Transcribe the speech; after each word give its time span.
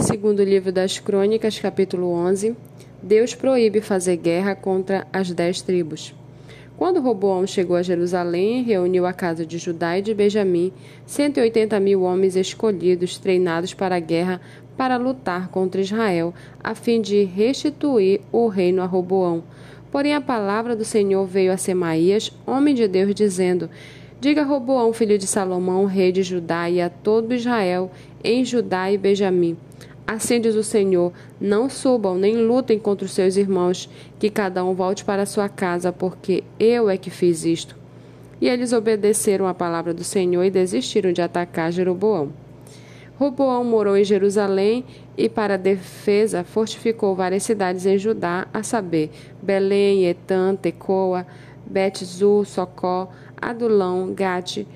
Segundo 0.00 0.38
o 0.38 0.44
livro 0.44 0.70
das 0.70 1.00
Crônicas, 1.00 1.58
capítulo 1.58 2.12
11, 2.12 2.54
Deus 3.02 3.34
proíbe 3.34 3.80
fazer 3.80 4.16
guerra 4.16 4.54
contra 4.54 5.06
as 5.12 5.32
dez 5.32 5.60
tribos. 5.60 6.14
Quando 6.76 7.00
Roboão 7.00 7.44
chegou 7.48 7.74
a 7.76 7.82
Jerusalém, 7.82 8.62
reuniu 8.62 9.04
a 9.04 9.12
casa 9.12 9.44
de 9.44 9.58
Judá 9.58 9.98
e 9.98 10.02
de 10.02 10.14
Benjamim 10.14 10.72
180 11.04 11.80
mil 11.80 12.02
homens 12.02 12.36
escolhidos, 12.36 13.18
treinados 13.18 13.74
para 13.74 13.96
a 13.96 14.00
guerra, 14.00 14.40
para 14.76 14.96
lutar 14.96 15.48
contra 15.48 15.80
Israel, 15.80 16.32
a 16.62 16.76
fim 16.76 17.00
de 17.00 17.24
restituir 17.24 18.20
o 18.30 18.46
reino 18.46 18.80
a 18.82 18.86
Roboão. 18.86 19.42
Porém, 19.90 20.14
a 20.14 20.20
palavra 20.20 20.76
do 20.76 20.84
Senhor 20.84 21.26
veio 21.26 21.52
a 21.52 21.56
Semaías, 21.56 22.32
homem 22.46 22.72
de 22.72 22.86
Deus, 22.86 23.12
dizendo: 23.14 23.68
Diga 24.20 24.42
Roboão, 24.42 24.92
filho 24.92 25.16
de 25.16 25.28
Salomão, 25.28 25.84
rei 25.84 26.10
de 26.10 26.24
Judá, 26.24 26.68
e 26.68 26.80
a 26.80 26.90
todo 26.90 27.32
Israel, 27.32 27.88
em 28.24 28.44
Judá 28.44 28.90
e 28.90 28.98
Benjamim: 28.98 29.56
Assim 30.04 30.40
diz 30.40 30.56
o 30.56 30.64
Senhor: 30.64 31.12
Não 31.40 31.70
subam 31.70 32.16
nem 32.16 32.36
lutem 32.36 32.80
contra 32.80 33.06
os 33.06 33.12
seus 33.12 33.36
irmãos, 33.36 33.88
que 34.18 34.28
cada 34.28 34.64
um 34.64 34.74
volte 34.74 35.04
para 35.04 35.24
sua 35.24 35.48
casa, 35.48 35.92
porque 35.92 36.42
eu 36.58 36.90
é 36.90 36.96
que 36.96 37.10
fiz 37.10 37.44
isto. 37.44 37.76
E 38.40 38.48
eles 38.48 38.72
obedeceram 38.72 39.46
à 39.46 39.54
palavra 39.54 39.94
do 39.94 40.02
Senhor 40.02 40.42
e 40.42 40.50
desistiram 40.50 41.12
de 41.12 41.22
atacar 41.22 41.70
Jeroboão. 41.70 42.32
Roboão 43.20 43.62
morou 43.62 43.96
em 43.96 44.02
Jerusalém 44.02 44.84
e, 45.16 45.28
para 45.28 45.56
defesa, 45.56 46.42
fortificou 46.42 47.14
várias 47.14 47.44
cidades 47.44 47.86
em 47.86 47.98
Judá, 47.98 48.48
a 48.52 48.64
saber, 48.64 49.10
Belém, 49.40 50.06
Etã, 50.06 50.56
Tecoa, 50.56 51.24
Bet-Zur, 51.66 52.46
Socó, 52.46 53.10
Adulão, 53.40 54.12
Gate, 54.12 54.66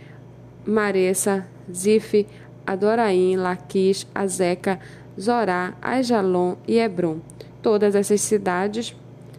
Maressa, 0.67 1.47
Zife, 1.73 2.27
Adoraim, 2.67 3.37
Laquis, 3.37 4.07
Azeca, 4.15 4.79
Zorá, 5.21 5.75
Aijalon 5.83 6.57
e 6.67 6.79
Hebron. 6.79 7.19
Todas 7.61 7.95
essas 7.95 8.21
cidades 8.21 8.95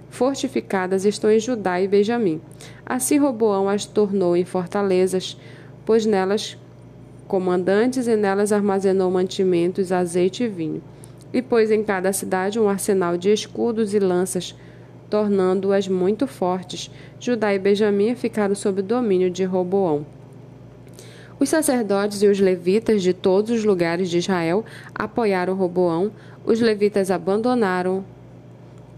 fortificadas 0.10 1.06
estão 1.06 1.32
em 1.32 1.40
Judá 1.40 1.82
e 1.82 1.88
Benjamim. 1.88 2.40
Assim 2.86 3.18
Roboão 3.18 3.68
as 3.68 3.86
tornou 3.86 4.38
em 4.38 4.46
fortalezas, 4.46 5.38
pois 5.86 6.06
nelas 6.06 6.58
comandantes 7.28 8.08
e 8.08 8.16
nelas 8.16 8.52
armazenou 8.52 9.10
mantimentos, 9.10 9.92
azeite 9.92 10.44
e 10.44 10.48
vinho. 10.48 10.84
E 11.34 11.42
pôs 11.42 11.72
em 11.72 11.84
cada 11.84 12.14
cidade 12.14 12.60
um 12.60 12.70
arsenal 12.70 13.18
de 13.18 13.32
escudos 13.32 13.94
e 13.96 14.00
lanças, 14.00 14.56
tornando-as 15.14 15.88
muito 15.88 16.26
fortes. 16.26 16.90
Judá 17.20 17.54
e 17.54 17.60
Benjamim 17.60 18.16
ficaram 18.16 18.56
sob 18.56 18.80
o 18.80 18.84
domínio 18.84 19.30
de 19.30 19.44
Roboão. 19.44 20.04
Os 21.40 21.50
sacerdotes 21.50 22.24
e 22.24 22.28
os 22.28 22.40
levitas 22.40 23.04
de 23.04 23.14
todos 23.14 23.52
os 23.52 23.64
lugares 23.64 24.10
de 24.10 24.18
Israel 24.18 24.66
apoiaram 24.96 25.54
Roboão. 25.54 26.12
Os 26.44 26.60
levitas 26.60 27.12
abandonaram 27.12 28.04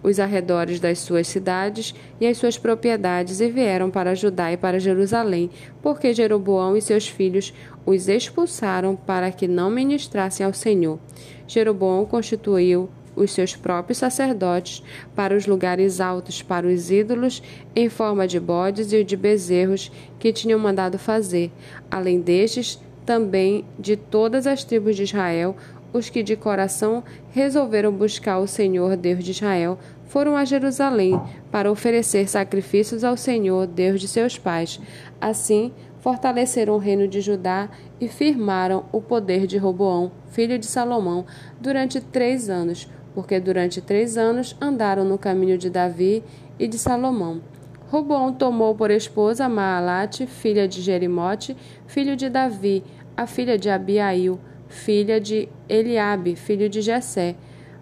os 0.01 0.17
arredores 0.17 0.79
das 0.79 0.99
suas 0.99 1.27
cidades 1.27 1.93
e 2.21 2.25
as 2.25 2.37
suas 2.37 2.57
propriedades 2.57 3.41
e 3.41 3.49
vieram 3.49 3.91
para 3.91 4.15
Judá 4.15 4.53
e 4.53 4.55
para 4.55 4.79
Jerusalém, 4.79 5.49
porque 5.81 6.13
Jeroboão 6.13 6.77
e 6.77 6.81
seus 6.81 7.09
filhos 7.09 7.53
os 7.85 8.07
expulsaram 8.07 8.95
para 8.95 9.31
que 9.31 9.49
não 9.49 9.69
ministrassem 9.69 10.45
ao 10.45 10.53
Senhor. 10.53 10.97
Jeroboão 11.45 12.05
constituiu 12.05 12.89
os 13.15 13.31
seus 13.31 13.55
próprios 13.55 13.97
sacerdotes 13.97 14.83
para 15.15 15.35
os 15.35 15.47
lugares 15.47 16.01
altos, 16.01 16.41
para 16.41 16.67
os 16.67 16.91
ídolos 16.91 17.41
em 17.75 17.89
forma 17.89 18.27
de 18.27 18.39
bodes 18.39 18.91
e 18.91 19.03
de 19.03 19.15
bezerros 19.15 19.91
que 20.19 20.33
tinham 20.33 20.59
mandado 20.59 20.99
fazer. 20.99 21.51
Além 21.89 22.19
destes, 22.19 22.79
também 23.05 23.63
de 23.79 23.95
todas 23.95 24.47
as 24.47 24.63
tribos 24.63 24.95
de 24.95 25.03
Israel, 25.03 25.55
os 25.93 26.09
que 26.09 26.21
de 26.21 26.35
coração 26.35 27.03
resolveram 27.31 27.91
buscar 27.91 28.39
o 28.39 28.47
Senhor 28.47 28.97
Deus 28.97 29.23
de 29.23 29.31
Israel 29.31 29.79
foram 30.07 30.35
a 30.35 30.45
Jerusalém 30.45 31.19
para 31.51 31.71
oferecer 31.71 32.27
sacrifícios 32.27 33.03
ao 33.03 33.17
Senhor 33.17 33.67
Deus 33.67 34.01
de 34.01 34.07
seus 34.07 34.37
pais. 34.37 34.79
Assim, 35.19 35.71
fortaleceram 35.99 36.75
o 36.75 36.77
reino 36.77 37.07
de 37.07 37.19
Judá 37.19 37.69
e 37.99 38.07
firmaram 38.07 38.85
o 38.91 39.01
poder 39.01 39.47
de 39.47 39.57
Roboão, 39.57 40.11
filho 40.29 40.59
de 40.59 40.67
Salomão, 40.67 41.25
durante 41.59 41.99
três 41.99 42.49
anos, 42.49 42.87
porque 43.15 43.39
durante 43.39 43.81
três 43.81 44.17
anos 44.17 44.55
andaram 44.59 45.05
no 45.05 45.17
caminho 45.17 45.57
de 45.57 45.69
Davi 45.69 46.21
e 46.59 46.67
de 46.67 46.77
Salomão. 46.77 47.41
Roboão 47.87 48.33
tomou 48.33 48.75
por 48.75 48.91
esposa 48.91 49.47
Maalate, 49.47 50.27
filha 50.27 50.67
de 50.67 50.81
Jerimote, 50.81 51.55
filho 51.87 52.17
de 52.17 52.29
Davi, 52.29 52.83
a 53.15 53.25
filha 53.25 53.57
de 53.57 53.69
Abiail, 53.69 54.37
filha 54.67 55.19
de 55.19 55.47
Eliabe, 55.69 56.35
filho 56.35 56.67
de 56.67 56.81
Jessé. 56.81 57.35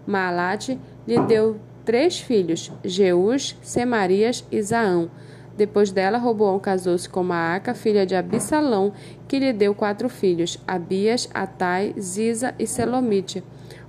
Maalate 0.06 0.78
lhe 1.06 1.18
deu 1.22 1.56
três 1.84 2.20
filhos, 2.20 2.70
Jeus, 2.84 3.56
Semarias 3.60 4.44
e 4.52 4.62
Zaão. 4.62 5.10
Depois 5.56 5.92
dela, 5.92 6.18
Roboão 6.18 6.58
casou-se 6.58 7.08
com 7.08 7.22
Maaca, 7.22 7.74
filha 7.74 8.04
de 8.04 8.14
Abissalão, 8.14 8.92
que 9.28 9.38
lhe 9.38 9.52
deu 9.52 9.74
quatro 9.74 10.08
filhos, 10.08 10.58
Abias, 10.66 11.28
Atai, 11.32 11.94
Ziza 11.98 12.54
e 12.58 12.66
Selomite. 12.66 13.42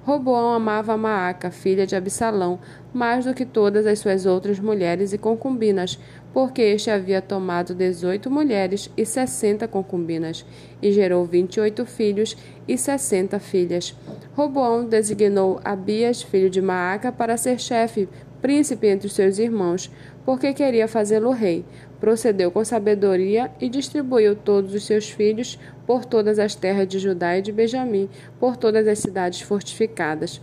Roboão 0.04 0.54
amava 0.54 0.96
Maaca, 0.96 1.50
filha 1.50 1.88
de 1.88 1.96
Absalão, 1.96 2.60
mais 2.94 3.26
do 3.26 3.34
que 3.34 3.44
todas 3.44 3.88
as 3.88 3.98
suas 3.98 4.28
outras 4.28 4.60
mulheres 4.60 5.14
e 5.14 5.18
concubinas, 5.18 5.98
porque 6.32 6.62
este 6.62 6.92
havia 6.92 7.24
tomado 7.24 7.74
dezoito 7.74 8.30
mulheres 8.30 8.92
e 8.96 9.04
sessenta 9.04 9.68
concubinas, 9.68 10.46
e 10.80 10.92
gerou 10.92 11.26
vinte 11.26 11.56
e 11.56 11.60
oito 11.60 11.88
filhos 11.88 12.38
e 12.68 12.78
sessenta 12.78 13.40
filhas. 13.40 13.96
Roboão 14.36 14.86
designou 14.86 15.60
Abias, 15.66 16.22
filho 16.22 16.52
de 16.52 16.62
Maaca, 16.62 17.12
para 17.12 17.36
ser 17.36 17.60
chefe, 17.60 18.08
príncipe 18.46 18.86
entre 18.86 19.10
seus 19.10 19.40
irmãos, 19.40 19.90
porque 20.24 20.54
queria 20.54 20.88
fazê-lo 20.88 21.32
rei. 21.32 21.66
Procedeu 22.00 22.52
com 22.52 22.64
sabedoria 22.64 23.50
e 23.60 23.68
distribuiu 23.68 24.36
todos 24.36 24.72
os 24.76 24.86
seus 24.86 25.10
filhos 25.10 25.58
por 25.88 26.06
todas 26.06 26.38
as 26.38 26.54
terras 26.54 26.88
de 26.88 27.00
Judá 27.00 27.36
e 27.36 27.42
de 27.42 27.52
Benjamim, 27.52 28.08
por 28.40 28.56
todas 28.56 28.88
as 28.88 29.00
cidades 29.00 29.42
fortificadas. 29.42 30.40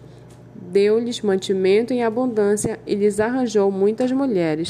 Deu-lhes 0.52 1.20
mantimento 1.20 1.92
em 1.92 2.02
abundância 2.02 2.76
e 2.84 2.96
lhes 2.96 3.20
arranjou 3.20 3.70
muitas 3.70 4.10
mulheres. 4.10 4.68